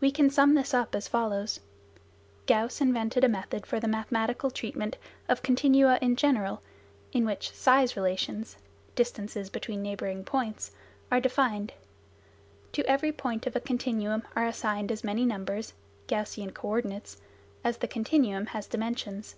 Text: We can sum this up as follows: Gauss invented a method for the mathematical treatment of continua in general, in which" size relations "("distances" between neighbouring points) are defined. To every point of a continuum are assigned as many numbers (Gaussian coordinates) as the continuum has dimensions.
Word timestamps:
We 0.00 0.10
can 0.10 0.28
sum 0.28 0.54
this 0.56 0.74
up 0.74 0.92
as 0.96 1.06
follows: 1.06 1.60
Gauss 2.48 2.80
invented 2.80 3.22
a 3.22 3.28
method 3.28 3.64
for 3.64 3.78
the 3.78 3.86
mathematical 3.86 4.50
treatment 4.50 4.96
of 5.28 5.44
continua 5.44 6.00
in 6.02 6.16
general, 6.16 6.62
in 7.12 7.24
which" 7.24 7.52
size 7.54 7.94
relations 7.96 8.56
"("distances" 8.96 9.50
between 9.50 9.80
neighbouring 9.80 10.24
points) 10.24 10.72
are 11.12 11.20
defined. 11.20 11.72
To 12.72 12.84
every 12.90 13.12
point 13.12 13.46
of 13.46 13.54
a 13.54 13.60
continuum 13.60 14.24
are 14.34 14.48
assigned 14.48 14.90
as 14.90 15.04
many 15.04 15.24
numbers 15.24 15.74
(Gaussian 16.08 16.52
coordinates) 16.52 17.18
as 17.62 17.76
the 17.76 17.86
continuum 17.86 18.46
has 18.46 18.66
dimensions. 18.66 19.36